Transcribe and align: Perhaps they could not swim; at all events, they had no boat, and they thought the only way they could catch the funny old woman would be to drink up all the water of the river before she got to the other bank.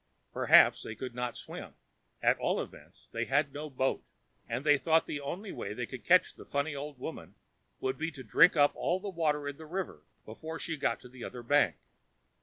Perhaps 0.33 0.81
they 0.81 0.95
could 0.95 1.13
not 1.13 1.37
swim; 1.37 1.75
at 2.23 2.39
all 2.39 2.59
events, 2.59 3.07
they 3.11 3.25
had 3.25 3.53
no 3.53 3.69
boat, 3.69 4.03
and 4.49 4.65
they 4.65 4.75
thought 4.75 5.05
the 5.05 5.19
only 5.21 5.51
way 5.51 5.75
they 5.75 5.85
could 5.85 6.03
catch 6.03 6.33
the 6.33 6.43
funny 6.43 6.75
old 6.75 6.97
woman 6.97 7.35
would 7.79 7.99
be 7.99 8.09
to 8.13 8.23
drink 8.23 8.55
up 8.55 8.75
all 8.75 8.99
the 8.99 9.09
water 9.09 9.47
of 9.47 9.57
the 9.59 9.67
river 9.67 10.01
before 10.25 10.57
she 10.57 10.75
got 10.75 10.99
to 11.01 11.07
the 11.07 11.23
other 11.23 11.43
bank. 11.43 11.75